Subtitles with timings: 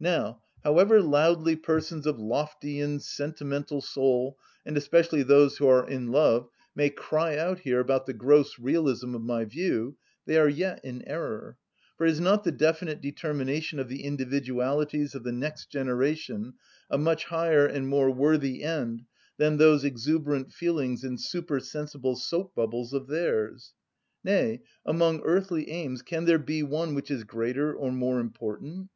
[0.00, 6.06] Now, however loudly persons of lofty and sentimental soul, and especially those who are in
[6.10, 10.82] love, may cry out here about the gross realism of my view, they are yet
[10.82, 11.58] in error.
[11.98, 16.54] For is not the definite determination of the individualities of the next generation
[16.88, 19.04] a much higher and more worthy end
[19.36, 23.74] than those exuberant feelings and super‐sensible soap bubbles of theirs?
[24.24, 28.88] Nay, among earthly aims, can there be one which is greater or more important?